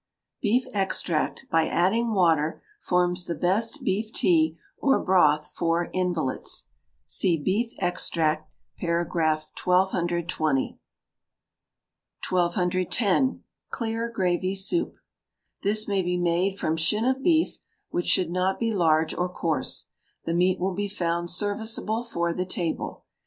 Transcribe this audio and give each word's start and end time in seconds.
Beef 0.41 0.65
extract, 0.73 1.45
by 1.51 1.67
adding 1.67 2.11
water, 2.15 2.63
forms 2.79 3.25
the 3.25 3.35
best 3.35 3.83
beef 3.83 4.11
tea 4.11 4.57
or 4.79 4.97
broth 4.97 5.51
for 5.55 5.91
invalids. 5.93 6.65
(See 7.05 7.37
BEEF 7.37 7.73
EXTRACT, 7.77 8.49
par. 8.79 9.07
1226.) 9.07 10.39
1210. 12.27 13.43
Clear 13.69 14.09
Gravy 14.09 14.55
Soup 14.55 14.95
This 15.61 15.87
may 15.87 16.01
be 16.01 16.17
made 16.17 16.57
from 16.57 16.75
shin 16.75 17.05
of 17.05 17.21
beef, 17.21 17.59
which 17.91 18.07
should 18.07 18.31
not 18.31 18.59
be 18.59 18.73
large 18.73 19.13
or 19.13 19.29
coarse. 19.29 19.85
The 20.25 20.33
meat 20.33 20.59
will 20.59 20.73
be 20.73 20.87
found 20.87 21.29
serviceable 21.29 22.03
for 22.03 22.33
the 22.33 22.47
table. 22.47 23.05